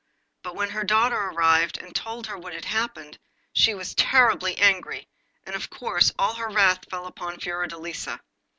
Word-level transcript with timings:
But 0.41 0.55
when 0.55 0.71
her 0.71 0.83
daughter 0.83 1.15
arrived 1.29 1.77
and 1.77 1.93
told 1.93 2.25
her 2.25 2.35
all 2.37 2.41
that 2.41 2.55
had 2.55 2.65
happened 2.65 3.19
she 3.53 3.75
was 3.75 3.93
terribly 3.93 4.57
angry, 4.57 5.07
and 5.45 5.55
of 5.55 5.69
course 5.69 6.11
all 6.17 6.33
her 6.33 6.49
wrath 6.49 6.89
fell 6.89 7.05
upon 7.05 7.39
Fiordelisa. 7.39 8.19